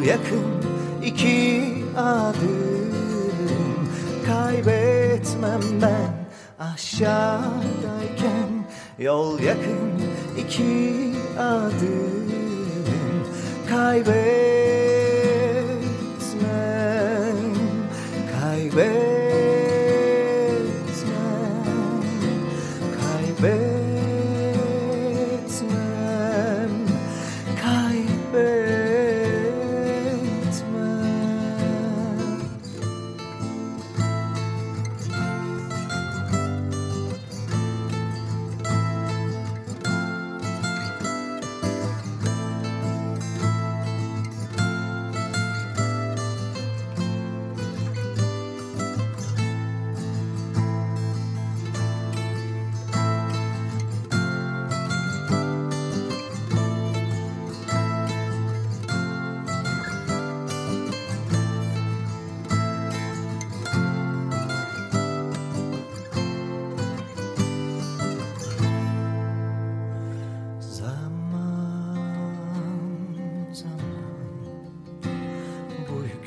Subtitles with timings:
[0.00, 0.44] Yol yakın
[1.04, 1.62] iki
[1.96, 2.90] adım.
[4.26, 6.12] Kaybetmem ben
[6.58, 8.48] aşağıdayken
[8.98, 10.02] Yol yakın
[10.38, 12.30] iki adım.
[13.68, 14.59] Kaybetmem,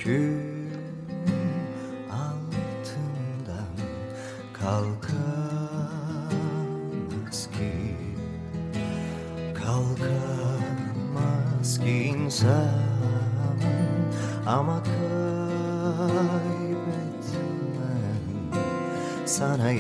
[0.06, 0.72] bu yükün
[2.12, 3.74] altından
[4.54, 5.10] kalkamaz
[7.52, 8.04] ki.
[11.86, 12.70] İnsan
[14.46, 15.04] ama kaybetmem.
[19.26, 19.72] Sana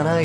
[0.00, 0.20] sana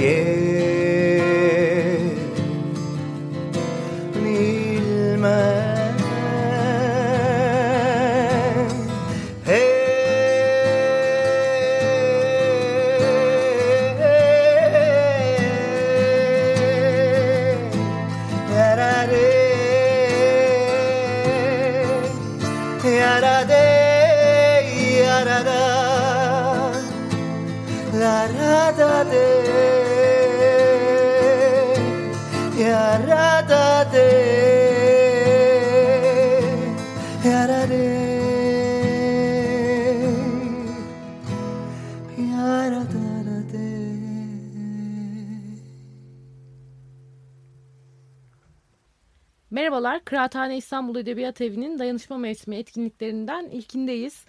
[49.55, 54.25] Merhabalar, Kıraathane İstanbul Edebiyat Evi'nin dayanışma mevsimi etkinliklerinden ilkindeyiz.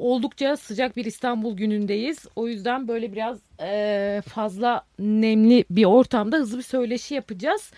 [0.00, 2.26] Oldukça sıcak bir İstanbul günündeyiz.
[2.36, 7.70] O yüzden böyle biraz eee, fazla nemli bir ortamda hızlı bir söyleşi yapacağız.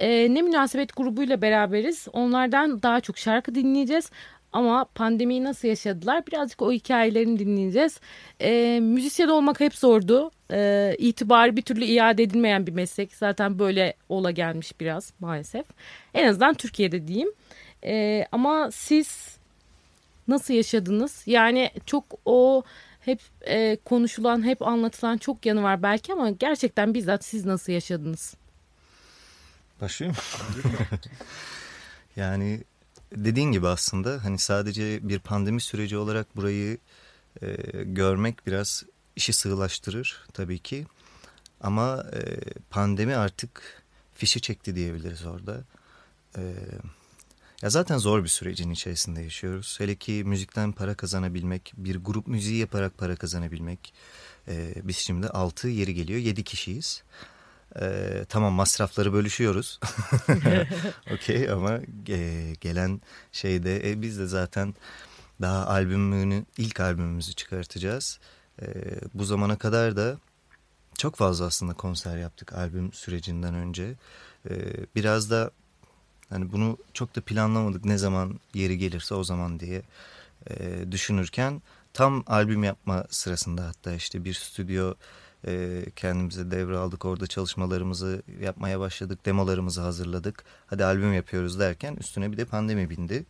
[0.00, 2.08] Eee, ne münasebet grubuyla beraberiz.
[2.12, 4.10] Onlardan daha çok şarkı dinleyeceğiz.
[4.52, 6.26] Ama pandemiyi nasıl yaşadılar?
[6.26, 8.00] Birazcık o hikayelerini dinleyeceğiz.
[8.40, 10.30] E, müzisyen olmak hep zordu.
[10.52, 13.14] E, itibarı bir türlü iade edilmeyen bir meslek.
[13.14, 15.66] Zaten böyle ola gelmiş biraz maalesef.
[16.14, 17.32] En azından Türkiye'de diyeyim.
[17.84, 19.39] E, ama siz
[20.30, 21.22] nasıl yaşadınız?
[21.26, 22.62] Yani çok o
[23.00, 28.34] hep e, konuşulan, hep anlatılan çok yanı var belki ama gerçekten bizzat siz nasıl yaşadınız?
[29.80, 30.16] Başlayayım
[32.16, 32.64] yani
[33.16, 36.78] dediğin gibi aslında hani sadece bir pandemi süreci olarak burayı
[37.42, 37.46] e,
[37.84, 38.84] görmek biraz
[39.16, 40.86] işi sığlaştırır tabii ki.
[41.60, 42.20] Ama e,
[42.70, 43.82] pandemi artık
[44.14, 45.64] fişi çekti diyebiliriz orada.
[46.36, 46.42] E,
[47.62, 49.76] ya zaten zor bir sürecin içerisinde yaşıyoruz.
[49.80, 53.94] Hele ki müzikten para kazanabilmek, bir grup müziği yaparak para kazanabilmek.
[54.48, 57.02] E, biz şimdi 6 yeri geliyor 7 kişiyiz.
[57.80, 59.80] Ee, tamam masrafları bölüşüyoruz.
[61.14, 63.00] Okey ama e, gelen
[63.32, 64.74] şeyde e, biz de zaten
[65.40, 68.20] daha albümünü ilk albümümüzü çıkartacağız.
[68.62, 68.66] E,
[69.14, 70.18] bu zamana kadar da
[70.98, 73.94] çok fazla aslında konser yaptık albüm sürecinden önce.
[74.50, 74.54] E,
[74.96, 75.50] biraz da
[76.30, 79.82] hani bunu çok da planlamadık ne zaman yeri gelirse o zaman diye
[80.50, 81.62] e, düşünürken
[81.92, 84.94] tam albüm yapma sırasında hatta işte bir stüdyo
[85.46, 87.04] e, kendimize devraldık.
[87.04, 89.26] Orada çalışmalarımızı yapmaya başladık.
[89.26, 90.44] Demolarımızı hazırladık.
[90.66, 93.26] Hadi albüm yapıyoruz derken üstüne bir de pandemi bindi.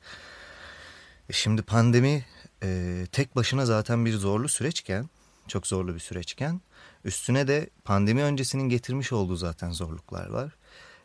[1.29, 2.25] E şimdi pandemi
[2.63, 5.09] e, tek başına zaten bir zorlu süreçken,
[5.49, 6.61] çok zorlu bir süreçken
[7.05, 10.53] üstüne de pandemi öncesinin getirmiş olduğu zaten zorluklar var.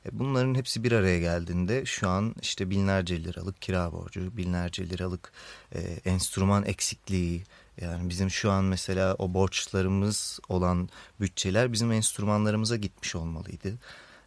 [0.05, 5.31] E, bunların hepsi bir araya geldiğinde şu an işte binlerce liralık kira borcu, binlerce liralık
[5.75, 7.43] e, enstrüman eksikliği,
[7.81, 10.89] yani bizim şu an mesela o borçlarımız olan
[11.21, 13.73] bütçeler bizim enstrümanlarımıza gitmiş olmalıydı.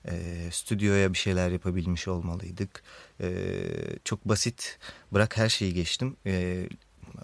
[0.08, 2.82] E, stüdyoya bir şeyler yapabilmiş olmalıydık.
[3.20, 3.30] E,
[4.04, 4.78] çok basit
[5.12, 6.16] bırak her şeyi geçtim.
[6.26, 6.68] E,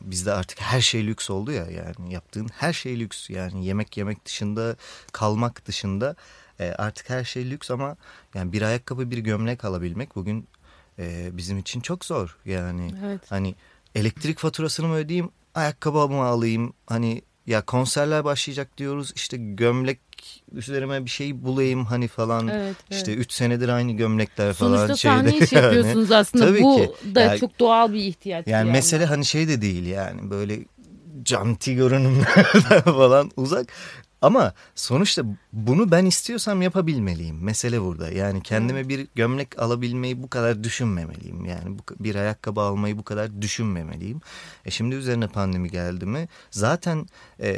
[0.00, 3.30] bizde artık her şey lüks oldu ya yani yaptığın her şey lüks.
[3.30, 4.76] Yani yemek yemek dışında
[5.12, 6.16] kalmak dışında
[6.60, 7.96] e, artık her şey lüks ama
[8.34, 10.48] yani bir ayakkabı bir gömlek alabilmek bugün
[10.98, 12.36] e, bizim için çok zor.
[12.44, 13.20] Yani evet.
[13.28, 13.54] hani
[13.94, 20.00] elektrik faturasını mı ödeyeyim ayakkabımı alayım hani ya konserler başlayacak diyoruz işte gömlek
[20.52, 22.98] üzerime bir şey bulayım hani falan evet, evet.
[23.00, 24.76] işte 3 senedir aynı gömlekler falan.
[24.76, 25.44] Sonuçta sahne şeyde.
[25.44, 26.20] işi yapıyorsunuz yani.
[26.20, 27.14] aslında Tabii bu ki.
[27.14, 28.46] da yani, çok doğal bir ihtiyaç.
[28.46, 30.58] Yani, yani mesele hani şey de değil yani böyle
[31.22, 33.66] canti görünümlerden falan uzak
[34.24, 35.22] ama sonuçta
[35.52, 37.44] bunu ben istiyorsam yapabilmeliyim.
[37.44, 38.10] Mesele burada.
[38.10, 41.44] Yani kendime bir gömlek alabilmeyi bu kadar düşünmemeliyim.
[41.44, 44.20] Yani bu, bir ayakkabı almayı bu kadar düşünmemeliyim.
[44.64, 47.06] E şimdi üzerine pandemi geldi mi zaten
[47.40, 47.52] e,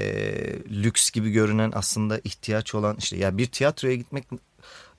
[0.70, 4.24] lüks gibi görünen aslında ihtiyaç olan işte ya bir tiyatroya gitmek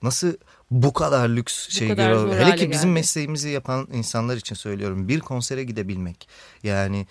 [0.01, 0.33] nasıl
[0.71, 2.93] bu kadar lüks bu şey kadar Hele ki bizim geldi.
[2.93, 5.07] mesleğimizi yapan insanlar için söylüyorum.
[5.07, 6.27] Bir konsere gidebilmek.
[6.63, 7.07] Yani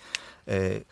[0.47, 0.83] e,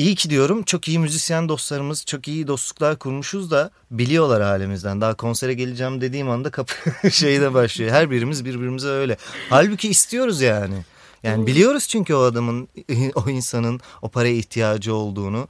[0.00, 5.00] İyi ki diyorum çok iyi müzisyen dostlarımız, çok iyi dostluklar kurmuşuz da biliyorlar halimizden.
[5.00, 6.74] Daha konsere geleceğim dediğim anda kapı
[7.10, 7.90] şeyde başlıyor.
[7.90, 9.16] Her birimiz birbirimize öyle.
[9.50, 10.84] Halbuki istiyoruz yani.
[11.22, 12.68] Yani biliyoruz çünkü o adamın,
[13.14, 15.48] o insanın o paraya ihtiyacı olduğunu.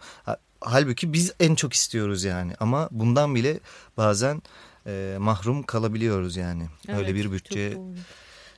[0.61, 2.52] Halbuki biz en çok istiyoruz yani.
[2.61, 3.61] Ama bundan bile
[3.97, 4.43] bazen
[4.87, 6.69] e, mahrum kalabiliyoruz yani.
[6.88, 7.79] Evet, Öyle bir bütçe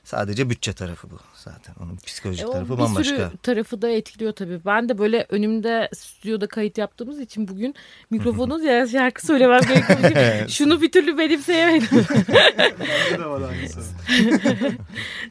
[0.03, 1.75] Sadece bütçe tarafı bu zaten.
[1.83, 2.99] Onun psikolojik e, tarafı bambaşka.
[2.99, 4.59] Bir sürü tarafı da etkiliyor tabii.
[4.65, 7.75] Ben de böyle önümde stüdyoda kayıt yaptığımız için bugün
[8.09, 10.47] mikrofonu ya şarkı söylemem gerekiyor.
[10.47, 11.87] Şunu bir türlü benimseyemedim.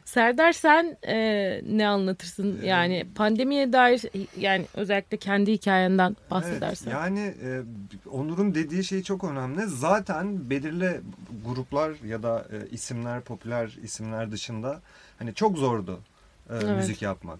[0.05, 1.15] Serdar sen e,
[1.69, 2.59] ne anlatırsın?
[2.63, 4.01] Yani pandemiye dair
[4.37, 6.91] yani özellikle kendi hikayenden bahsedersen.
[6.91, 7.61] Evet, yani e,
[8.09, 9.61] Onur'un dediği şey çok önemli.
[9.67, 11.01] Zaten belirli
[11.45, 14.81] gruplar ya da e, isimler, popüler isimler dışında
[15.19, 15.99] hani çok zordu
[16.53, 16.77] e, evet.
[16.77, 17.39] müzik yapmak.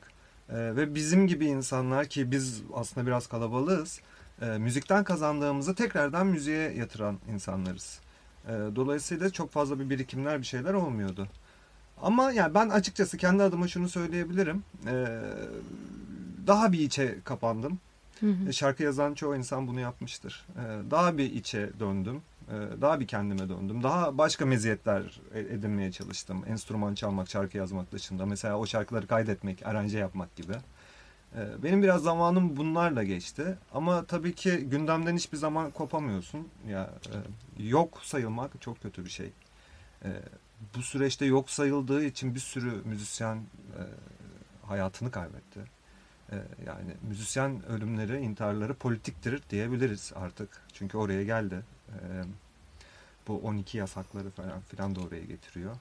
[0.49, 3.99] E, ve bizim gibi insanlar ki biz aslında biraz kalabalığız.
[4.41, 7.99] E, müzikten kazandığımızı tekrardan müziğe yatıran insanlarız.
[8.47, 11.27] E, dolayısıyla çok fazla bir birikimler bir şeyler olmuyordu.
[12.01, 14.63] Ama yani ben açıkçası kendi adıma şunu söyleyebilirim.
[14.87, 15.21] E,
[16.47, 17.79] daha bir içe kapandım.
[18.19, 18.49] Hı hı.
[18.49, 20.45] E, şarkı yazan çoğu insan bunu yapmıştır.
[20.55, 22.21] E, daha bir içe döndüm.
[22.49, 23.83] E, daha bir kendime döndüm.
[23.83, 26.43] Daha başka meziyetler edinmeye çalıştım.
[26.47, 28.25] Enstrüman çalmak, şarkı yazmak dışında.
[28.25, 30.53] Mesela o şarkıları kaydetmek, aranje yapmak gibi.
[31.63, 33.57] Benim biraz zamanım bunlarla geçti.
[33.73, 36.47] Ama tabii ki gündemden hiçbir zaman kopamıyorsun.
[36.67, 36.89] Ya
[37.57, 39.31] yok sayılmak çok kötü bir şey.
[40.75, 43.43] Bu süreçte yok sayıldığı için bir sürü müzisyen
[44.67, 45.59] hayatını kaybetti.
[46.65, 50.61] Yani müzisyen ölümleri, intiharları politiktir diyebiliriz artık.
[50.73, 51.59] Çünkü oraya geldi.
[53.27, 55.75] Bu 12 yasakları falan filan da oraya getiriyor.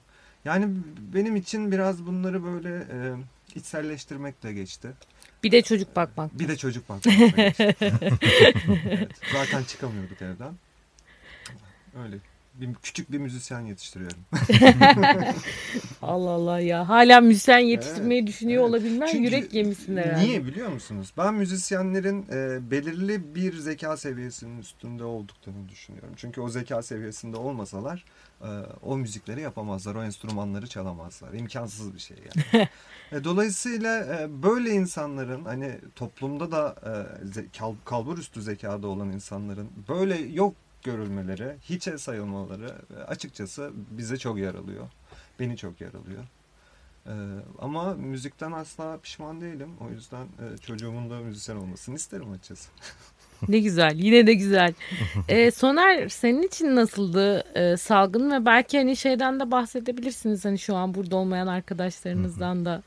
[0.45, 0.67] Yani
[1.13, 3.15] benim için biraz bunları böyle e,
[3.55, 4.91] içselleştirmekle geçti.
[5.43, 6.39] Bir de çocuk bakmak.
[6.39, 7.05] Bir de çocuk geçti.
[8.85, 10.53] evet, zaten çıkamıyorduk evden.
[12.03, 12.17] Öyle.
[12.53, 14.19] Bir, küçük bir müzisyen yetiştiriyorum.
[16.01, 16.89] Allah Allah ya.
[16.89, 18.69] Hala müzisyen yetiştirmeyi düşünüyor evet.
[18.69, 20.25] olabilmen Çünkü yürek yemişsin herhalde.
[20.25, 21.13] Niye biliyor musunuz?
[21.17, 26.13] Ben müzisyenlerin e, belirli bir zeka seviyesinin üstünde olduklarını düşünüyorum.
[26.15, 28.05] Çünkü o zeka seviyesinde olmasalar
[28.41, 28.47] e,
[28.83, 31.33] o müzikleri yapamazlar, o enstrümanları çalamazlar.
[31.33, 32.67] İmkansız bir şey yani.
[33.11, 36.75] e, dolayısıyla e, böyle insanların hani toplumda da
[37.35, 44.37] e, kalbur üstü zekada olan insanların böyle yok görülmeleri, hiçe sayılmaları e, açıkçası bize çok
[44.37, 44.87] yaralıyor.
[45.39, 46.23] Beni çok yaralıyor.
[47.07, 47.11] Ee,
[47.59, 49.69] ama müzikten asla pişman değilim.
[49.81, 52.69] O yüzden e, çocuğumun da müzisyen olmasını isterim açıkçası.
[53.47, 53.95] Ne güzel.
[53.95, 54.73] Yine de güzel.
[55.27, 60.75] Ee, Soner senin için nasıldı e, salgın ve belki hani şeyden de bahsedebilirsiniz hani şu
[60.75, 62.83] an burada olmayan arkadaşlarınızdan da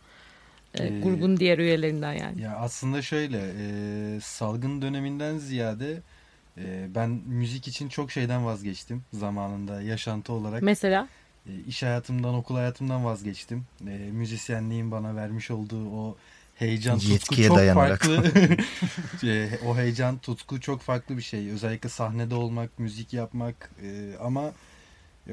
[0.75, 2.43] e, grubun diğer üyelerinden yani.
[2.43, 6.03] Ya aslında şöyle e, salgın döneminden ziyade
[6.59, 10.63] e, ben müzik için çok şeyden vazgeçtim zamanında yaşantı olarak.
[10.63, 11.09] Mesela
[11.47, 13.65] E, iş hayatımdan, okul hayatımdan vazgeçtim.
[13.87, 16.17] E, müzisyenliğin bana vermiş olduğu o
[16.55, 18.03] heyecan, tutku Yetkiye çok dayanarak.
[18.03, 18.25] farklı.
[19.25, 21.51] E, o heyecan, tutku çok farklı bir şey.
[21.51, 24.53] Özellikle sahnede olmak, müzik yapmak e, ama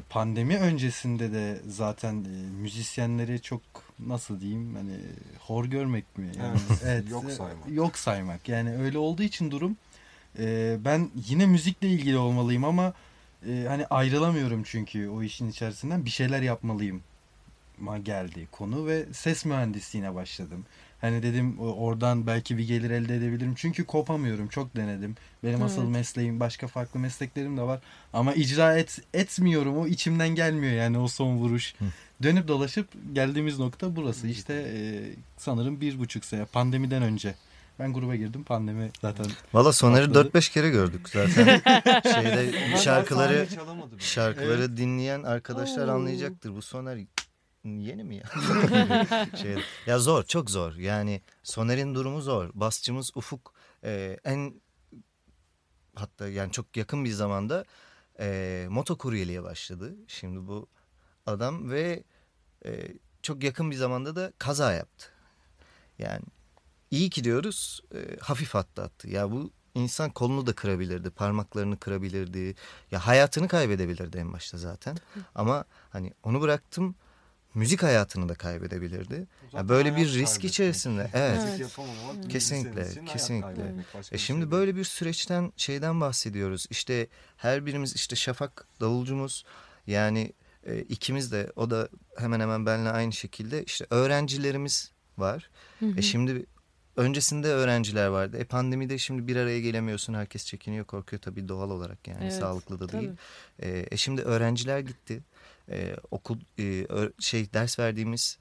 [0.09, 3.61] pandemi öncesinde de zaten e, müzisyenleri çok
[3.99, 4.93] nasıl diyeyim hani
[5.39, 6.31] hor görmek mi?
[6.39, 7.69] Yani, Evet, yok saymak.
[7.71, 8.49] Yok saymak.
[8.49, 9.77] Yani öyle olduğu için durum
[10.39, 12.93] e, ben yine müzikle ilgili olmalıyım ama
[13.49, 17.01] e, hani ayrılamıyorum çünkü o işin içerisinden bir şeyler yapmalıyım
[17.79, 20.65] ma geldi konu ve ses mühendisliğine başladım.
[21.01, 23.53] Hani dedim oradan belki bir gelir elde edebilirim.
[23.55, 24.47] Çünkü kopamıyorum.
[24.47, 25.15] Çok denedim.
[25.43, 25.91] Benim asıl Evet.
[25.91, 27.79] mesleğim başka farklı mesleklerim de var.
[28.13, 29.77] Ama icra et, etmiyorum.
[29.77, 31.75] O içimden gelmiyor yani o son vuruş.
[32.23, 34.27] Dönüp dolaşıp geldiğimiz nokta burası.
[34.27, 35.01] İşte e,
[35.37, 37.35] sanırım bir buçuk sene pandemiden önce.
[37.79, 38.43] Ben gruba girdim.
[38.43, 40.27] Pandemi zaten Valla Soner'i Patladı.
[40.27, 41.45] 4-5 kere gördük zaten.
[42.13, 43.47] Şeyde şarkıları
[43.99, 45.91] şarkıları dinleyen arkadaşlar Oo.
[45.91, 46.55] anlayacaktır.
[46.55, 46.99] Bu Soner
[47.63, 48.23] yeni mi ya?
[49.41, 50.75] şey, ya zor, çok zor.
[50.75, 52.49] Yani Soner'in durumu zor.
[52.53, 53.53] Basçımız Ufuk
[53.83, 54.53] e, en
[55.95, 57.65] hatta yani çok yakın bir zamanda
[58.19, 59.95] e, motokuryeliğe başladı.
[60.07, 60.67] Şimdi bu
[61.25, 62.03] adam ve
[62.65, 62.87] e,
[63.21, 65.05] çok yakın bir zamanda da kaza yaptı.
[65.99, 66.23] Yani
[66.93, 69.09] iyi ki diyoruz e, hafif atlattı.
[69.09, 72.55] Ya bu insan kolunu da kırabilirdi, parmaklarını kırabilirdi.
[72.91, 74.97] Ya hayatını kaybedebilirdi en başta zaten.
[75.35, 76.95] Ama hani onu bıraktım
[77.53, 79.27] müzik hayatını da kaybedebilirdi.
[79.51, 80.51] Zaten böyle bir risk kaybetmek.
[80.51, 81.43] içerisinde, evet.
[81.43, 81.69] Müzisyen
[82.29, 83.75] Kesinlikle, kesinlikle.
[84.11, 86.67] E şimdi şey böyle bir süreçten şeyden bahsediyoruz.
[86.69, 87.07] İşte
[87.37, 89.45] her birimiz işte Şafak davulcumuz
[89.87, 90.33] yani
[90.65, 95.49] e, ikimiz de o da hemen hemen benimle aynı şekilde işte öğrencilerimiz var.
[95.97, 96.45] E şimdi
[96.95, 98.37] öncesinde öğrenciler vardı.
[98.37, 100.13] E pandemide şimdi bir araya gelemiyorsun.
[100.13, 103.11] Herkes çekiniyor, korkuyor tabii doğal olarak yani Evet, sağlıklı da değil.
[103.59, 105.23] E, e şimdi öğrenciler gitti.
[105.69, 106.87] E, okul e,
[107.19, 108.37] şey ders verdiğimiz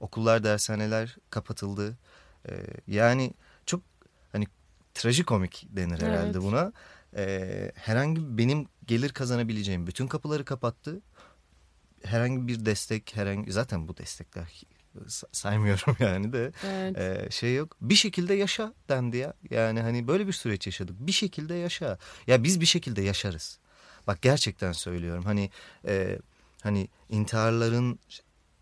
[0.00, 1.96] okullar, dershaneler kapatıldı.
[2.48, 2.52] E,
[2.86, 3.34] yani
[3.66, 3.80] çok
[4.32, 4.46] hani
[4.94, 6.42] trajikomik denir herhalde Evet.
[6.42, 6.72] buna.
[7.16, 11.00] E, herhangi benim gelir kazanabileceğim bütün kapıları kapattı.
[12.04, 14.62] Herhangi bir destek, herhangi zaten bu destekler
[15.32, 16.98] saymıyorum yani de Evet.
[16.98, 17.76] e, şey yok.
[17.80, 19.34] Bir şekilde yaşa dendi ya.
[19.50, 20.96] Yani hani böyle bir süreç yaşadık.
[21.00, 21.98] Bir şekilde yaşa.
[22.26, 23.58] Ya biz bir şekilde yaşarız.
[24.06, 25.24] Bak gerçekten söylüyorum.
[25.24, 25.50] Hani
[25.86, 26.18] e,
[26.62, 27.98] hani intiharların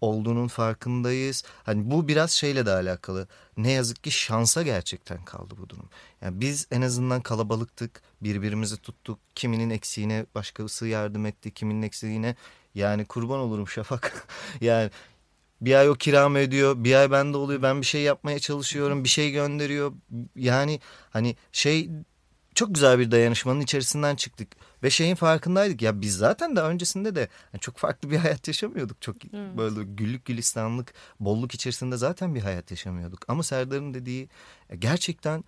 [0.00, 1.44] olduğunun farkındayız.
[1.64, 3.28] Hani bu biraz şeyle de alakalı.
[3.56, 5.88] Ne yazık ki şansa gerçekten kaldı bu durum.
[6.22, 8.02] Yani biz en azından kalabalıktık.
[8.22, 9.18] Birbirimizi tuttuk.
[9.34, 11.54] Kiminin eksiğine başkası yardım etti.
[11.54, 12.36] Kiminin eksiğine
[12.74, 14.28] yani kurban olurum Şafak.
[14.60, 14.90] yani
[15.62, 16.84] bir ay o kiramı ödüyor.
[16.84, 17.62] Bir ay bende oluyor.
[17.62, 19.04] Ben bir şey yapmaya çalışıyorum.
[19.04, 19.92] Bir şey gönderiyor.
[20.36, 21.90] Yani hani şey
[22.54, 24.48] çok güzel bir dayanışmanın içerisinden çıktık.
[24.82, 27.20] Ve şeyin farkındaydık ya biz zaten daha öncesinde de
[27.52, 29.02] yani çok farklı bir hayat yaşamıyorduk.
[29.02, 29.56] Çok Evet.
[29.58, 33.24] böyle güllük gülistanlık, bolluk içerisinde zaten bir hayat yaşamıyorduk.
[33.28, 34.28] Ama Serdar'ın dediği
[34.78, 35.44] gerçekten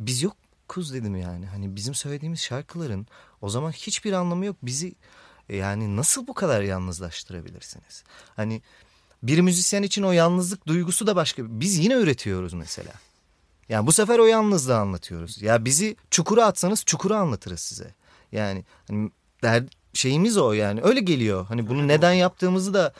[0.00, 1.46] biz yokuz dedim yani.
[1.46, 3.06] Hani bizim söylediğimiz şarkıların
[3.40, 4.56] o zaman hiçbir anlamı yok.
[4.62, 4.94] Bizi
[5.48, 8.04] yani nasıl bu kadar yalnızlaştırabilirsiniz?
[8.36, 8.62] Hani
[9.22, 11.42] bir müzisyen için o yalnızlık duygusu da başka.
[11.60, 12.92] Biz yine üretiyoruz mesela.
[13.68, 15.42] Yani bu sefer o yalnızlığı anlatıyoruz.
[15.42, 17.94] Ya bizi çukura atsanız çukuru anlatırız size.
[18.32, 19.10] Yani hani
[19.42, 21.46] der, şeyimiz o yani öyle geliyor.
[21.46, 22.92] Hani bunu neden yaptığımızı da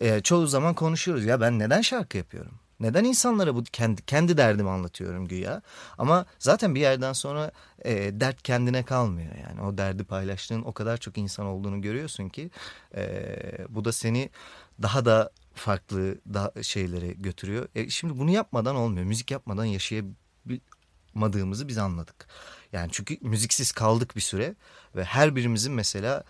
[0.00, 1.24] e, çoğu zaman konuşuyoruz.
[1.24, 2.52] Ya ben neden şarkı yapıyorum?
[2.80, 5.62] Neden insanlara bu kendi kendi derdimi anlatıyorum güya?
[5.98, 7.50] Ama zaten bir yerden sonra
[7.84, 9.62] e, dert kendine kalmıyor yani.
[9.62, 12.50] O derdi paylaştığın o kadar çok insan olduğunu görüyorsun ki
[12.96, 13.36] e,
[13.68, 14.30] bu da seni
[14.82, 17.68] daha da farklı da şeylere götürüyor.
[17.74, 19.06] E, şimdi bunu yapmadan olmuyor.
[19.06, 22.26] Müzik yapmadan yaşayamadığımızı biz anladık.
[22.72, 24.54] Yani çünkü müziksiz kaldık bir süre
[24.96, 26.24] ve her birimizin mesela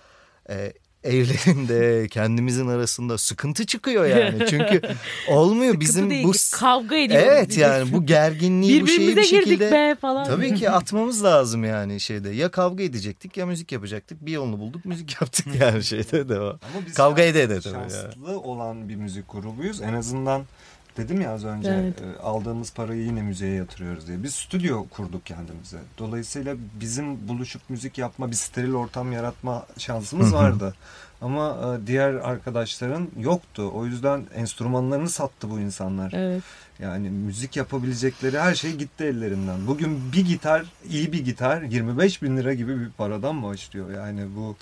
[0.50, 0.72] e,
[1.04, 4.46] evlerinde kendimizin arasında sıkıntı çıkıyor yani.
[4.50, 4.80] Çünkü
[5.28, 7.26] olmuyor bizim değil, bu kavga ediyoruz.
[7.30, 10.24] Evet yani bu gerginliği bu şeyi bir Birbirimize girdik şekilde be falan.
[10.26, 12.30] tabii ki atmamız lazım yani şeyde.
[12.30, 14.26] Ya kavga edecektik ya müzik yapacaktık.
[14.26, 16.46] Bir yolunu bulduk müzik yaptık yani şeyde de o.
[16.48, 19.82] Ama biz Kavga ede ede tabii Şanslı olan bir müzik grubuyuz.
[19.82, 20.42] En azından
[20.96, 22.02] dedim ya az önce Evet.
[22.02, 24.22] e, aldığımız parayı yine müziğe yatırıyoruz diye.
[24.22, 25.78] Biz stüdyo kurduk kendimize.
[25.98, 30.74] Dolayısıyla bizim buluşup müzik yapma, bir steril ortam yaratma şansımız vardı.
[31.20, 33.70] Ama e, diğer arkadaşların yoktu.
[33.74, 36.12] O yüzden enstrümanlarını sattı bu insanlar.
[36.12, 36.42] Evet.
[36.78, 39.66] Yani müzik yapabilecekleri her şey gitti ellerinden.
[39.66, 43.90] Bugün bir gitar, iyi bir gitar 25 bin lira gibi bir paradan başlıyor.
[43.90, 44.56] Yani bu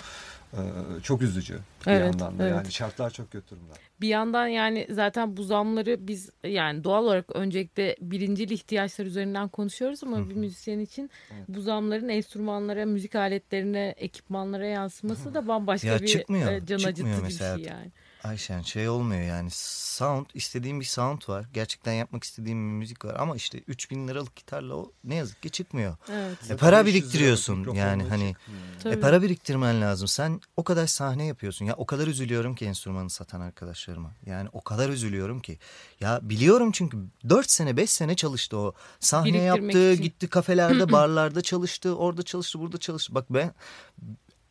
[1.03, 2.43] çok üzücü bir Evet, yandan da.
[2.43, 2.55] evet.
[2.55, 3.73] Yani şartlar çok kötü durumda.
[4.01, 10.03] Bir yandan yani zaten bu zamları biz yani doğal olarak öncelikle birincil ihtiyaçlar üzerinden konuşuyoruz
[10.03, 11.45] ama bir müzisyen için Evet.
[11.47, 16.89] bu zamların enstrümanlara, müzik aletlerine, ekipmanlara yansıması da bambaşka Ya bir çıkmıyor, e, can çıkmıyor
[17.17, 17.91] acıtıcı bir şey yani.
[18.23, 21.45] Ayşen şey olmuyor yani sound istediğim bir sound var.
[21.53, 25.49] Gerçekten yapmak istediğim bir müzik var ama işte 3000 liralık gitarla o ne yazık ki
[25.49, 25.97] çıkmıyor.
[26.11, 26.51] Evet.
[26.51, 28.35] E, para 500 liralık biriktiriyorsun yani hani
[28.77, 28.97] çıkmıyor.
[28.97, 30.07] E, para biriktirmen lazım.
[30.07, 31.65] Sen o kadar sahne yapıyorsun.
[31.65, 34.11] Ya o kadar üzülüyorum ki enstrümanı satan arkadaşlarıma.
[34.25, 35.59] Yani o kadar üzülüyorum ki.
[35.99, 36.97] Ya biliyorum çünkü
[37.29, 38.73] 4 sene 5 sene çalıştı o.
[38.99, 40.03] Sahne yaptı, için.
[40.03, 43.15] gitti kafelerde, barlarda çalıştı, orada çalıştı, burada çalıştı.
[43.15, 43.53] Bak ben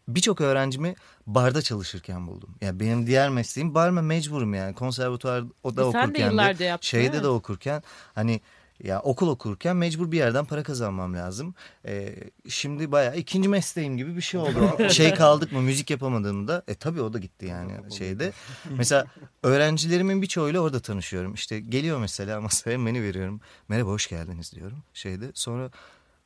[0.09, 0.95] birçok öğrencimi
[1.27, 2.55] barda çalışırken buldum.
[2.61, 4.75] Yani benim diğer mesleğim barmen mecburum yani.
[4.75, 7.83] Konservatuvar o da E sen de okurken yıllarca yaptın, şeyde de okurken
[8.15, 8.41] hani
[8.85, 11.55] ya okul okurken mecbur bir yerden para kazanmam lazım.
[11.87, 12.15] Ee,
[12.49, 14.89] şimdi bayağı ikinci mesleğim gibi bir şey oldu.
[14.91, 18.33] şey kaldık mı müzik yapamadığımda e tabii o da gitti yani şeyde.
[18.71, 19.07] Mesela
[19.43, 21.35] öğrencilerimin birçoğuyla orada tanışıyorum.
[21.35, 23.41] İşte geliyor mesela masaya menü veriyorum.
[23.69, 25.31] Merhaba hoş geldiniz diyorum şeyde.
[25.35, 25.71] Sonra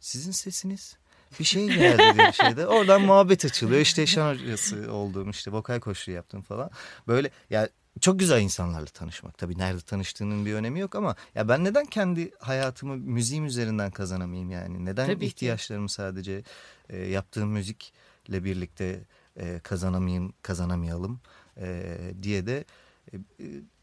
[0.00, 0.96] sizin sesiniz
[1.40, 2.66] bir şey geldi diye şeyde.
[2.66, 3.80] Oradan muhabbet açılıyor.
[3.80, 6.70] İşte şan hocası olduğum işte vokal koçluğu yaptım falan.
[7.08, 7.68] Böyle ya
[8.00, 9.38] çok güzel insanlarla tanışmak.
[9.38, 14.50] Tabii nerede tanıştığının bir önemi yok ama ya ben neden kendi hayatımı müziğim üzerinden kazanamayayım
[14.50, 14.84] yani?
[14.84, 15.26] Neden Tabii ki.
[15.26, 16.42] ihtiyaçlarımı sadece
[16.88, 19.00] e, yaptığım müzikle birlikte
[19.36, 21.20] e, kazanamayayım, kazanamayalım
[21.60, 22.64] e, diye de
[23.12, 23.16] e,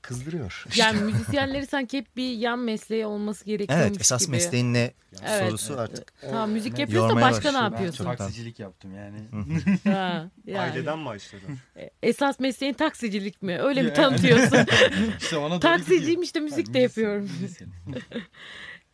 [0.02, 0.66] kızdırıyor.
[0.70, 0.82] işte.
[0.82, 4.32] Yani müzisyenleri sanki hep bir yan mesleği olması gerekiyormuş evet esas gibi.
[4.32, 4.92] mesleğin ne
[5.26, 5.48] Evet.
[5.48, 6.14] sorusu artık.
[6.22, 7.66] Tamam müzik Ben- yapıyorsun da Yormaya başka ne başladı.
[7.72, 8.04] Ben yapıyorsun?
[8.06, 9.18] Çok- taksicilik yaptım yani.
[9.84, 10.60] Ha, yani.
[10.60, 11.42] Aileden başladı.
[12.04, 13.60] Esas mesleğin taksicilik mi?
[13.62, 14.58] Öyle mi tanıtıyorsun?
[15.20, 17.30] işte ona Taksiciyim işte müzik Ha, de yapıyorum.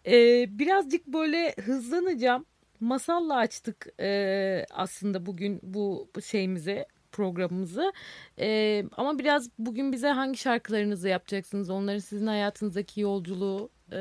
[0.08, 2.46] Ee, birazcık böyle hızlanacağım.
[2.80, 6.86] Masalla açtık ee, aslında bugün bu şeyimizi
[7.16, 7.94] programımızı.
[8.40, 11.70] Ee, ama biraz bugün bize hangi şarkılarınızı yapacaksınız?
[11.70, 13.98] Onların sizin hayatınızdaki yolculuğu e,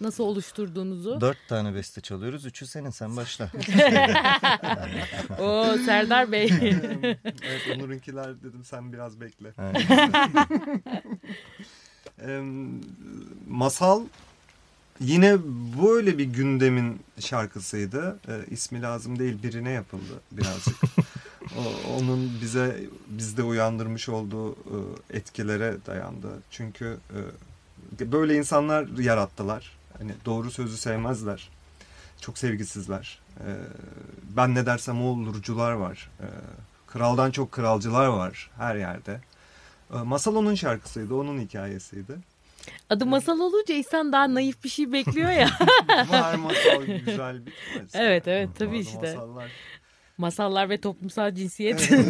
[0.00, 1.20] nasıl oluşturduğunuzu.
[1.20, 2.46] Dört tane beste çalıyoruz.
[2.46, 3.50] Üçü senin sen başla.
[5.40, 6.50] Oo Serdar Bey.
[7.24, 9.52] evet Onur'unkiler dedim sen biraz bekle.
[12.22, 12.80] Em,
[13.48, 14.02] Masal
[15.00, 15.36] yine
[15.82, 18.18] böyle bir gündemin şarkısıydı.
[18.28, 20.76] E, ismi lazım değil birine yapıldı birazcık.
[21.96, 24.78] Onun bize bizde uyandırmış olduğu e,
[25.10, 26.28] etkilere dayandı.
[26.50, 26.98] Çünkü
[28.00, 29.76] e, böyle insanlar yarattılar.
[29.98, 31.48] Hani doğru sözü sevmezler.
[32.20, 33.18] Çok sevgisizler.
[33.40, 33.48] E,
[34.36, 36.10] ben ne dersem o olurcular var.
[36.86, 39.20] Kraldan çok kralcılar var her yerde.
[39.90, 42.12] Masal onun şarkısıydı, onun hikayesiydi.
[42.90, 45.48] Adı masal olunca insan daha naif bir şey bekliyor ya.
[45.88, 47.90] Ama her masal güzel bitmez.
[47.94, 49.14] Evet, evet, tabii Bazı işte.
[49.14, 49.50] Masallar
[50.18, 51.90] Masallar ve toplumsal cinsiyet.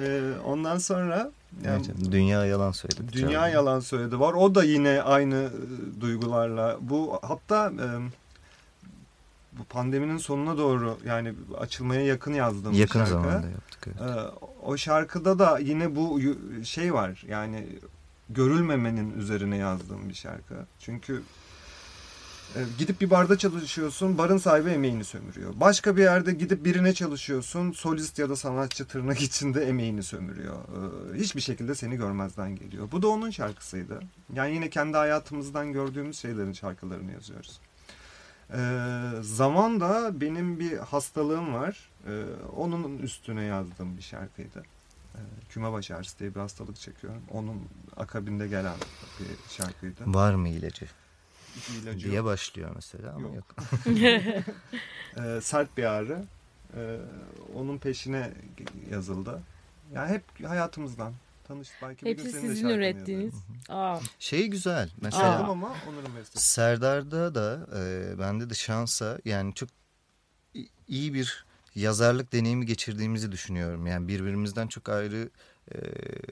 [0.00, 1.30] Ee, ondan sonra
[1.64, 3.12] yani Evet, Dünya yalan söyledi.
[3.12, 3.50] Dünya Çaldı.
[3.54, 4.32] Yalan Söyledi var.
[4.32, 5.34] O da yine aynı
[5.96, 6.76] e, duygularla.
[6.80, 7.86] Bu hatta e,
[9.58, 13.10] bu pandeminin sonuna doğru yani açılmaya yakın yazdığım bir Yakın şarkı.
[13.12, 13.86] zamanda yaptık.
[13.86, 14.00] Evet.
[14.00, 16.20] Ee, o şarkıda da yine bu
[16.64, 17.24] şey var.
[17.28, 17.66] Yani
[18.30, 20.54] görülmemenin üzerine yazdığım bir şarkı.
[20.80, 21.22] Çünkü
[22.78, 25.52] gidip bir barda çalışıyorsun, barın sahibi emeğini sömürüyor.
[25.56, 30.56] Başka bir yerde gidip birine çalışıyorsun, solist ya da sanatçı tırnak içinde emeğini sömürüyor.
[30.56, 32.88] Ee, hiçbir şekilde seni görmezden geliyor.
[32.92, 34.00] Bu da onun şarkısıydı.
[34.34, 37.60] Yani yine kendi hayatımızdan gördüğümüz şeylerin şarkılarını yazıyoruz.
[38.52, 41.90] Ee, zaman da benim bir hastalığım var.
[42.56, 44.62] Onun üstüne yazdığım bir şarkıydı.
[45.14, 47.22] E, küme baş ağrısı diye bir hastalık çekiyorum.
[47.30, 47.62] Onun
[47.96, 48.76] akabinde gelen
[49.20, 50.00] bir şarkıydı.
[50.06, 50.86] Var mı ilacı?
[51.82, 52.26] İlacı diye yok.
[52.26, 53.34] başlıyor mesela ama Yok.
[53.36, 53.46] yok.
[55.26, 56.24] E, sert bir ağrı.
[56.76, 56.96] E,
[57.54, 58.32] onun peşine
[58.90, 59.42] yazıldı.
[59.94, 61.12] Yani hep hayatımızdan
[61.48, 61.76] tanıştık.
[61.82, 63.34] Belki bir gün Hepsi sizin ürettiğiniz.
[63.68, 64.90] Aa, Şey güzel.
[65.00, 66.48] Mesela Çaldım ama Onur'un bestesi.
[66.48, 69.68] Serdar'da da e, bende de şansa yani çok
[70.88, 73.86] iyi bir yazarlık deneyimi geçirdiğimizi düşünüyorum.
[73.86, 75.30] Yani birbirimizden çok ayrı
[75.74, 75.78] e,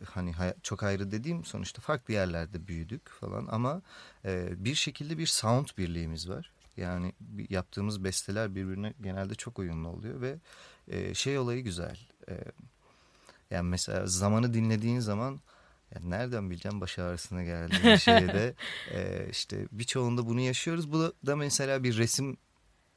[0.04, 3.82] hani hay- çok ayrı dediğim sonuçta farklı yerlerde büyüdük falan ama
[4.24, 6.50] e, bir şekilde bir sound birliğimiz var.
[6.76, 7.12] Yani
[7.50, 10.36] yaptığımız besteler birbirine genelde çok uyumlu oluyor ve
[10.88, 11.98] e, şey olayı güzel.
[12.28, 12.34] E,
[13.50, 15.40] yani mesela zamanı dinlediğin zaman
[15.94, 18.54] ya nereden bileceğim baş ağrısına geldiği şeyde
[18.90, 20.92] e, işte birçoğunda bunu yaşıyoruz.
[20.92, 22.36] Bu da, da mesela bir resim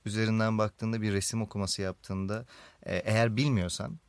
[0.06, 2.45] üzerinden baktığında bir resim okuması yaptığında
[2.84, 4.00] e, eğer bilmiyorsan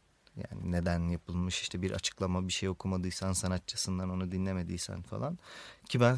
[0.51, 5.39] yani neden yapılmış işte bir açıklama bir şey okumadıysan sanatçısından onu dinlemediysen falan
[5.89, 6.17] ki ben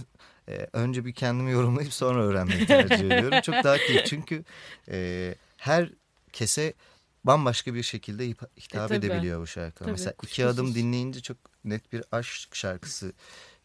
[0.48, 3.40] e, önce bir kendimi yorumlayıp sonra öğrenmeyi tercih ediyorum.
[3.40, 4.44] Çok daha keyif çünkü
[4.88, 5.90] e, her
[6.32, 6.74] kese
[7.24, 8.94] bambaşka bir şekilde hitap E, tabii.
[8.94, 9.78] edebiliyor bu şarkılar.
[9.86, 10.54] Tabii, Mesela iki kuşkusuz.
[10.54, 13.12] adım dinleyince çok net bir aşk şarkısı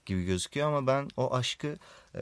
[0.06, 1.76] gibi gözüküyor ama ben o aşkı
[2.16, 2.22] e,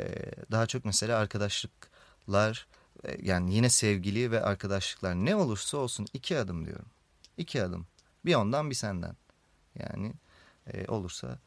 [0.52, 2.68] daha çok mesela arkadaşlıklar
[3.04, 6.86] e, yani yine sevgili ve arkadaşlıklar ne olursa olsun iki adım diyorum.
[7.38, 7.88] İki adım.
[8.26, 9.16] Bir ondan bir senden.
[9.80, 10.14] Yani
[10.74, 11.38] e, olursa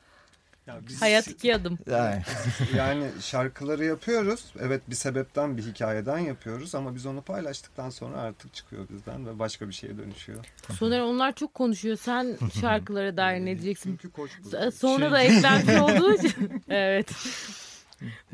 [0.67, 1.79] Ya biz- hayat iki adım.
[1.91, 2.23] yani
[2.77, 4.45] yani şarkıları yapıyoruz.
[4.61, 9.39] Evet bir sebepten bir hikayeden yapıyoruz ama biz onu paylaştıktan sonra artık çıkıyor bizden ve
[9.39, 10.45] başka bir şeye dönüşüyor.
[10.79, 11.97] Soner onlar çok konuşuyor.
[11.97, 13.99] Sen şarkılara dair ne diyeceksin?
[14.03, 14.29] Çünkü.
[14.51, 16.63] S- Sonra da eklenmiş olduğu için.
[16.69, 17.13] Evet.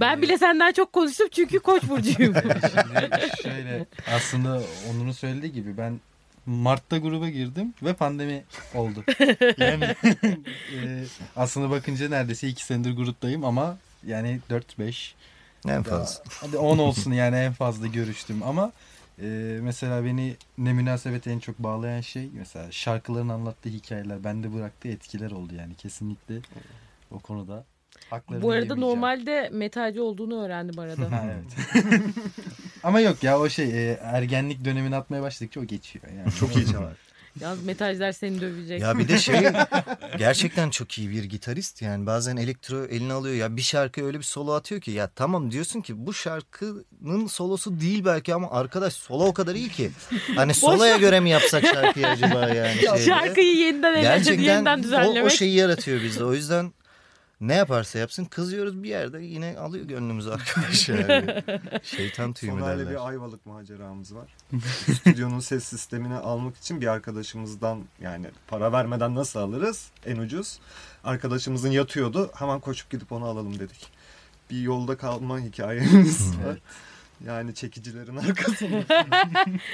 [0.00, 2.34] Ben bile senden çok konuştum çünkü koç burcuyum.
[2.34, 6.00] Şimdi şöyle aslında Onur'un söylediği gibi ben
[6.46, 9.04] Mart'ta gruba girdim ve pandemi oldu.
[9.58, 9.84] Yani
[10.74, 11.04] e,
[11.36, 13.76] aslında bakınca neredeyse iki senedir gruptayım ama
[14.06, 15.14] yani 4-5
[15.68, 16.24] en fazla.
[16.40, 18.72] hadi 10 olsun yani en fazla görüştüm ama
[19.22, 24.88] e, mesela beni ne münasebete en çok bağlayan şey mesela şarkıların anlattığı hikayeler bende bıraktığı
[24.88, 26.34] etkiler oldu yani kesinlikle
[27.10, 27.64] o konuda.
[28.30, 31.10] Bu arada normalde metalci olduğunu öğrendim arada.
[31.10, 31.84] Ha, evet.
[32.82, 36.04] Ama yok ya o şey e, ergenlik dönemini atmaya başladıkça o geçiyor.
[36.18, 36.32] Yani.
[36.40, 36.92] Çok iyi çalar.
[37.40, 38.80] Yalnız metalciler seni dövecek.
[38.80, 39.36] Ya bir de şey
[40.18, 44.24] gerçekten çok iyi bir gitarist yani bazen elektro eline alıyor ya bir şarkı öyle bir
[44.24, 49.24] solo atıyor ki ya tamam diyorsun ki bu şarkının solosu değil belki ama arkadaş solo
[49.24, 49.90] o kadar iyi ki
[50.34, 52.98] hani soloya göre mi yapsak şarkıyı acaba yani şeyde.
[53.04, 55.32] Şarkıyı yeniden gerçekten yeniden o, o düzenlemek.
[55.32, 56.72] şeyi yaratıyor bizde o yüzden
[57.42, 61.42] ne yaparsa yapsın kızıyoruz bir yerde yine alıyor gönlümüzü arkadaş yani.
[61.82, 62.90] Şeytan tüyü mü Soner'le derler.
[62.90, 64.34] bir Ayvalık maceramız var.
[64.94, 70.58] Stüdyonun ses sistemini almak için bir arkadaşımızdan yani para vermeden nasıl alırız en ucuz.
[71.04, 73.90] Arkadaşımızın yatıyordu hemen koşup gidip onu alalım dedik.
[74.50, 76.58] Bir yolda kalma hikayemiz var.
[77.26, 78.84] Yani çekicilerin arkasında.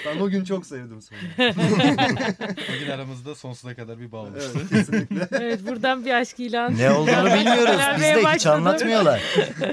[0.07, 1.55] ben o gün çok sevdim Soner'i.
[2.75, 4.51] Bugün aramızda sonsuza kadar bir bağ oluştu.
[4.57, 5.29] Evet kesinlikle.
[5.33, 6.79] Evet buradan bir aşk ilanı.
[6.79, 7.81] Ne olduğunu bilmiyoruz.
[7.97, 9.23] Bizde hiç anlatmıyorlar.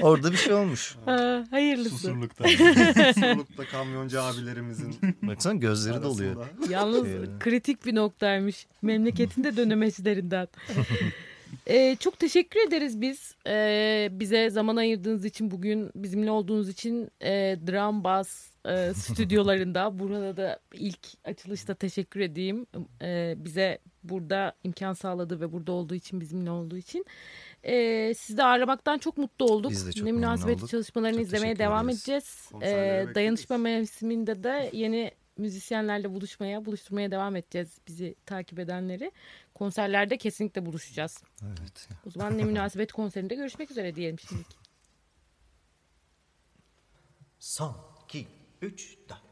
[0.02, 0.96] Orada bir şey olmuş.
[1.04, 1.90] Ha, hayırlısı.
[1.90, 2.44] Susurlukta.
[3.14, 6.36] Sorulukta kamyoncu abilerimizin Baksana gözleri doluyor.
[6.36, 6.72] arasında.
[6.72, 8.66] Yalnız Şey, kritik bir noktaymış.
[8.82, 10.48] Memleketinde dönemeçlerinden.
[11.66, 13.34] Ee, çok teşekkür ederiz biz.
[13.46, 20.36] Ee, bize zaman ayırdığınız için bugün bizimle olduğunuz için e, Drum Bass e, stüdyolarında burada
[20.36, 22.66] da ilk açılışta teşekkür edeyim.
[23.02, 27.04] Ee, bize burada imkan sağladı ve burada olduğu için bizimle olduğu için.
[27.64, 29.70] Ee, sizi de ağırlamaktan çok mutlu olduk.
[29.70, 30.68] Biz de çok ne münasebet olduk.
[30.70, 31.98] çalışmalarını Çok izlemeye devam ederiz.
[31.98, 32.50] edeceğiz.
[32.62, 39.12] Ee, dayanışma mevsiminde de yeni müzisyenlerle buluşmaya, buluşturmaya devam edeceğiz bizi takip edenleri.
[39.54, 41.22] Konserlerde kesinlikle buluşacağız.
[41.42, 41.88] Evet.
[42.06, 44.56] O zaman ne münasebet konserinde görüşmek üzere diyelim şimdilik.
[47.38, 48.26] Son, iki,
[48.62, 49.25] üç, dört.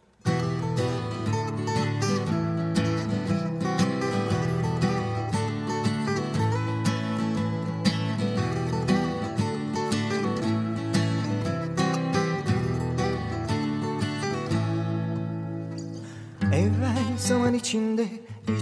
[16.54, 18.06] Evvel zaman içinde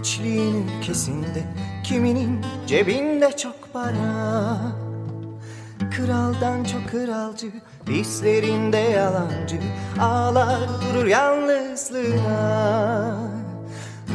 [0.01, 1.45] içliğin ülkesinde
[1.85, 4.59] Kiminin cebinde çok para.
[5.97, 7.53] Kraldan çok kralcı
[7.89, 9.57] Hislerinde yalancı
[10.01, 12.53] Ağlar durur yalnızlığına.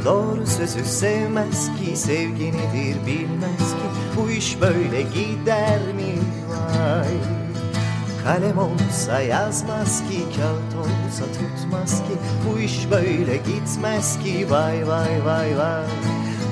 [0.05, 3.87] Doğru sözü sevmez ki Sevgi nedir bilmez ki
[4.17, 6.15] Bu iş böyle gider mi?
[6.49, 7.36] Vay
[8.27, 12.17] Kalem olsa yazmaz ki Kağıt olsa tutmaz ki.
[12.45, 15.85] Bu iş böyle gitmez ki Vay vay vay vay.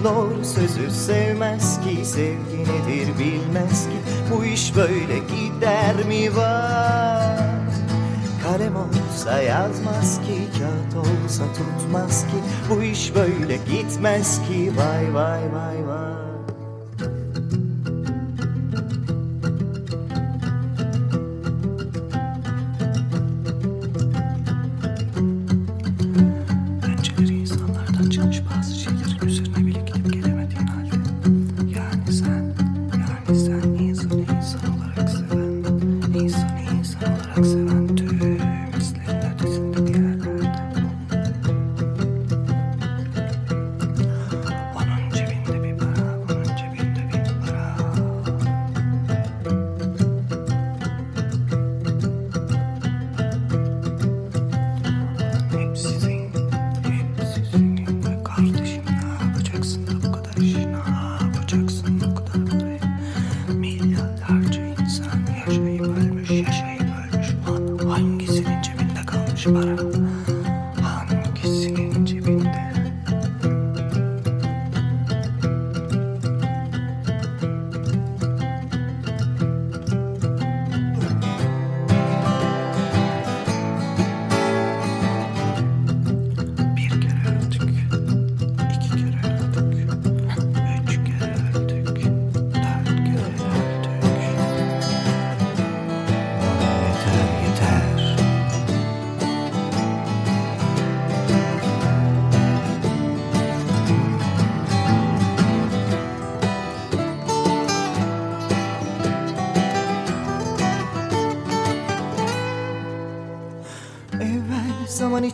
[0.04, 3.98] Doğru sözü sevmez ki Sevgi nedir bilmez ki.
[4.32, 7.40] Bu iş böyle gider mi var
[8.44, 12.38] Kalem olsa yazmaz ki Kağıt olsa tutmaz ki.
[12.70, 16.35] Bu iş böyle gitmez ki Vay vay vay vay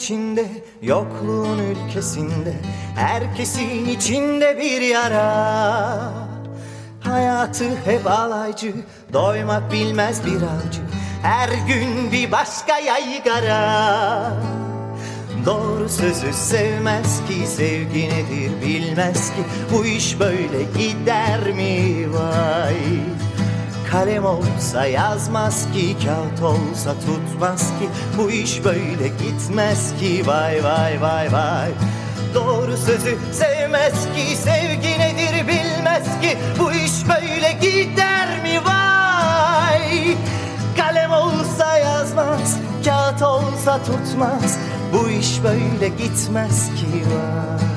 [0.02, 0.46] içinde,
[0.82, 2.54] yokluğun ülkesinde
[2.96, 6.14] Herkesin içinde bir yara.
[7.00, 8.74] Hayatı hep alaycı,
[9.14, 10.82] doymak bilmez bir avcı
[11.24, 14.34] Her gün bir başka yaygara.
[15.46, 19.44] Doğru sözü sevmez ki Sevgi nedir bilmez ki.
[19.74, 22.76] Bu iş böyle gider mi vay
[23.92, 27.90] Kalem olsa yazmaz ki Kağıt olsa tutmaz ki.
[28.18, 30.24] Bu iş böyle gitmez ki.
[30.28, 31.70] Vay vay vay vay.
[32.34, 36.38] Doğru sözü sevmez ki Sevgi nedir bilmez ki.
[36.60, 38.62] Bu iş böyle gider mi?
[38.66, 40.18] Vay.
[40.78, 44.58] Kalem olsa yazmaz Kağıt olsa tutmaz.
[44.94, 47.04] Bu iş böyle gitmez ki.
[47.08, 47.71] Vay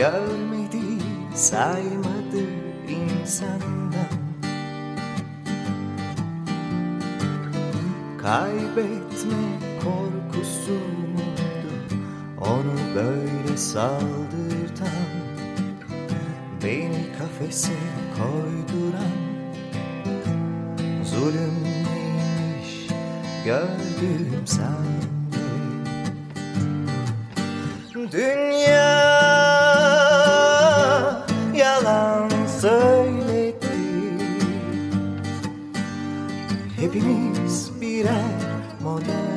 [0.00, 0.80] görmedi
[1.34, 2.42] saymadı
[2.88, 4.20] insandan
[8.22, 9.42] kaybetme
[9.84, 10.72] korkusu
[11.12, 11.98] muydu?
[12.40, 15.10] Onu böyle saldırtan
[16.64, 17.72] beni kafese
[18.16, 19.20] koyduran.
[21.04, 22.88] Zulüm neymiş
[23.44, 25.10] gördüm sende
[28.12, 28.49] Dünya
[39.06, 39.29] down.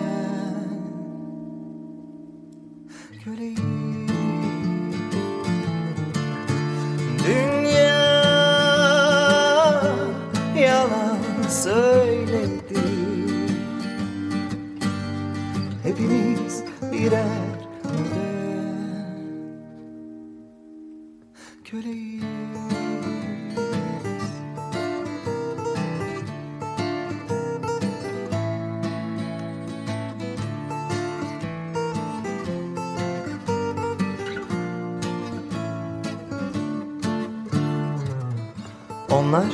[39.33, 39.53] Onlar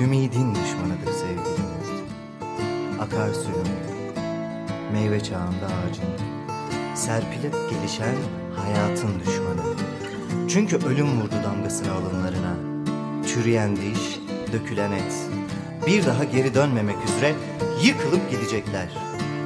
[0.00, 1.70] ümidin düşmanıdır sevgilim.
[3.00, 3.68] Akarsuyun,
[4.92, 6.04] meyve çağında ağacın,
[6.94, 8.14] serpilip gelişen
[8.56, 9.74] hayatın düşmanı.
[10.48, 12.56] Çünkü ölüm vurdu damgasını alınlarına.
[13.26, 14.20] Çürüyen diş,
[14.52, 15.14] dökülen et.
[15.86, 17.34] Bir daha geri dönmemek üzere
[17.82, 18.88] yıkılıp gidecekler.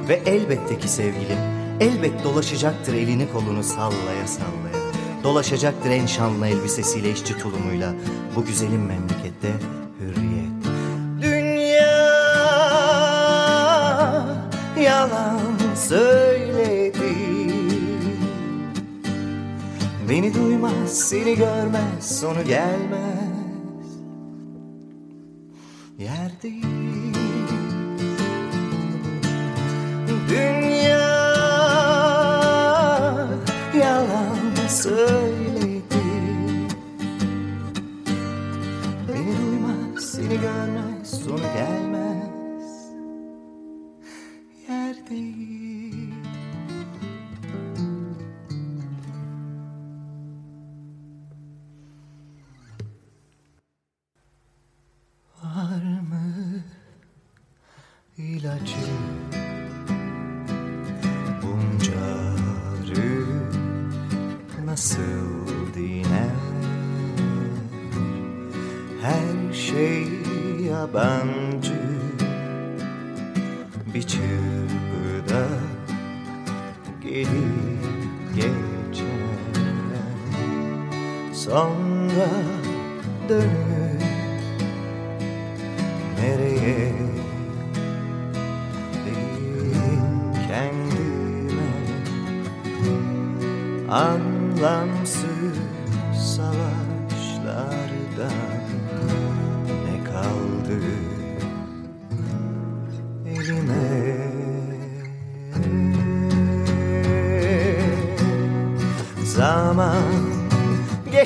[0.09, 1.39] Ve elbette ki sevgilim,
[1.79, 4.64] elbet dolaşacaktır elini kolunu sallaya sallaya.
[5.25, 7.93] Dolaşacaktır en şanlı elbisesiyle işçi tulumuyla
[8.35, 9.51] bu güzelim memlekette
[9.99, 10.51] hürriyet.
[11.21, 11.95] Dünya
[14.81, 15.39] yalan
[15.75, 17.15] söyledi
[20.09, 23.14] Beni duymaz, seni görmez, sonu gelmez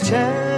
[0.09, 0.48] chance.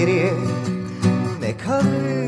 [0.00, 0.32] Geriye
[1.40, 2.19] ne kalır